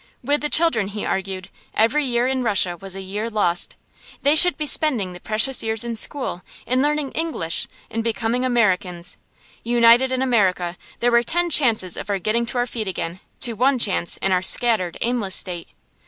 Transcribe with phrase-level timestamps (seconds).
[0.23, 3.75] With the children, he argued, every year in Russia was a year lost.
[4.23, 9.17] They should be spending the precious years in school, in learning English, in becoming Americans.
[9.63, 13.53] United in America, there were ten chances of our getting to our feet again to
[13.53, 15.67] one chance in our scattered, aimless state.